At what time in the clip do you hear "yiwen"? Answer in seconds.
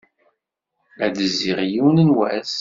1.71-1.97